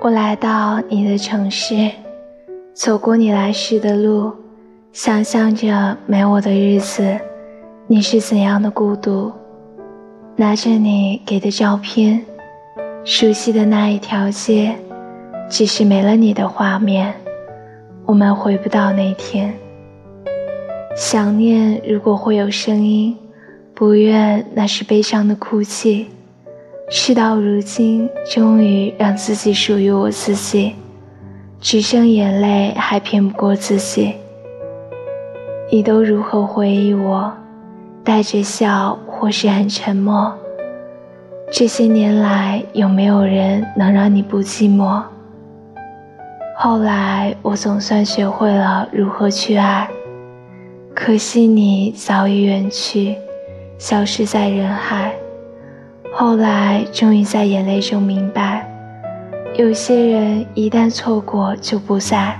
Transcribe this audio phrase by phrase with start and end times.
[0.00, 1.90] 我来到你的城市，
[2.74, 4.32] 走过你来时的路，
[4.92, 7.18] 想象着没我的日子，
[7.86, 9.32] 你是怎样的孤独。
[10.36, 12.24] 拿着你给的照片，
[13.04, 14.74] 熟悉的那一条街，
[15.48, 17.14] 只是没了你的画面，
[18.06, 19.54] 我们回不到那天。
[20.96, 23.16] 想念如果会有声音，
[23.74, 26.08] 不愿那是悲伤的哭泣。
[26.94, 30.74] 事到如今，终于让自己属于我自己，
[31.58, 34.12] 只剩眼泪还骗不过自己。
[35.70, 37.32] 你都如何回忆我？
[38.04, 40.34] 带着笑，或是很沉默。
[41.50, 45.02] 这些年来，有没有人能让你不寂寞？
[46.58, 49.88] 后来，我总算学会了如何去爱，
[50.94, 53.16] 可惜你早已远去，
[53.78, 55.14] 消失在人海。
[56.14, 58.68] 后来，终于在眼泪中明白，
[59.54, 62.38] 有些人一旦错过就不在。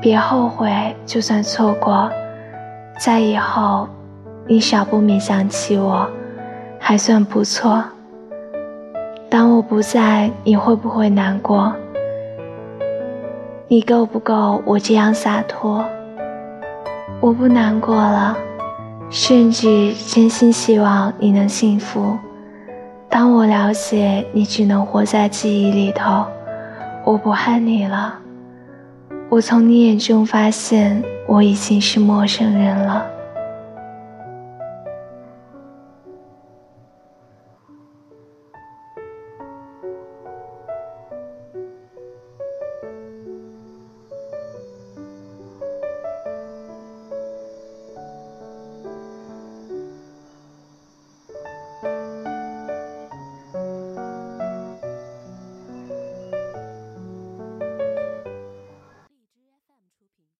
[0.00, 2.10] 别后悔，就算错过，
[2.98, 3.86] 在以后，
[4.46, 6.08] 你少不免想起我，
[6.80, 7.84] 还算不错。
[9.28, 11.70] 当我不在，你会不会难过？
[13.68, 15.84] 你够不够我这样洒脱？
[17.20, 18.36] 我不难过了。
[19.14, 22.16] 甚至真心希望你能幸福。
[23.10, 26.24] 当我了解你只能活在记忆里头，
[27.04, 28.18] 我不恨你了。
[29.28, 33.04] 我从你眼中发现我已经是陌生人了。